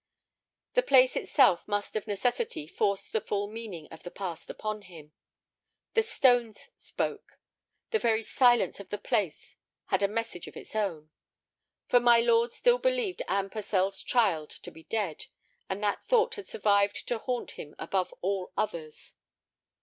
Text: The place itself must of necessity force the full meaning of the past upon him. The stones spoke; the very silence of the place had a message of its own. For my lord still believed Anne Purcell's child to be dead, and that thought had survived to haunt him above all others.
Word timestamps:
The 0.73 0.81
place 0.81 1.15
itself 1.15 1.67
must 1.67 1.95
of 1.95 2.07
necessity 2.07 2.65
force 2.65 3.07
the 3.07 3.21
full 3.21 3.45
meaning 3.47 3.87
of 3.91 4.01
the 4.01 4.09
past 4.09 4.49
upon 4.49 4.81
him. 4.81 5.13
The 5.93 6.01
stones 6.01 6.69
spoke; 6.75 7.37
the 7.91 7.99
very 7.99 8.23
silence 8.23 8.79
of 8.79 8.89
the 8.89 8.97
place 8.97 9.57
had 9.89 10.01
a 10.01 10.07
message 10.07 10.47
of 10.47 10.57
its 10.57 10.75
own. 10.75 11.11
For 11.85 11.99
my 11.99 12.19
lord 12.19 12.51
still 12.51 12.79
believed 12.79 13.21
Anne 13.27 13.51
Purcell's 13.51 14.01
child 14.01 14.49
to 14.63 14.71
be 14.71 14.85
dead, 14.85 15.27
and 15.69 15.83
that 15.83 16.03
thought 16.03 16.33
had 16.33 16.47
survived 16.47 17.07
to 17.07 17.19
haunt 17.19 17.51
him 17.51 17.75
above 17.77 18.11
all 18.23 18.51
others. 18.57 19.13